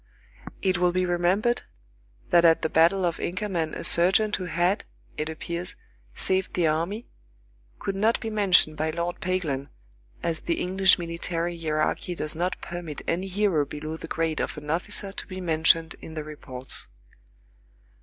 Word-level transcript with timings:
It 0.63 0.79
will 0.79 0.91
be 0.91 1.05
remembered, 1.05 1.61
that 2.31 2.43
at 2.43 2.63
the 2.63 2.69
battle 2.69 3.05
of 3.05 3.19
Inkermann 3.19 3.75
a 3.75 3.83
sergeant 3.83 4.35
who 4.37 4.45
had, 4.45 4.83
it 5.15 5.29
appears, 5.29 5.75
saved 6.15 6.55
the 6.55 6.65
army, 6.65 7.05
could 7.77 7.93
not 7.95 8.19
be 8.19 8.31
mentioned 8.31 8.77
by 8.77 8.89
Lord 8.89 9.21
Paglan, 9.21 9.69
as 10.23 10.39
the 10.39 10.59
English 10.59 10.97
military 10.97 11.55
hierarchy 11.61 12.15
does 12.15 12.33
not 12.33 12.59
permit 12.61 13.03
any 13.07 13.27
hero 13.27 13.63
below 13.63 13.95
the 13.95 14.07
grade 14.07 14.39
of 14.41 14.57
an 14.57 14.71
officer 14.71 15.11
to 15.11 15.27
be 15.27 15.39
mentioned 15.39 15.93
in 16.01 16.15
the 16.15 16.23
reports. 16.23 16.87